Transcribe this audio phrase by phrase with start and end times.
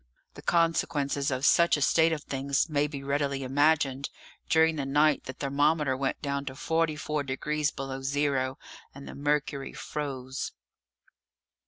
[0.33, 4.09] The consequences of such a state of things may be readily imagined;
[4.49, 8.57] during the night the thermometer went down to 44 degrees below zero,
[8.95, 10.53] and the mercury froze.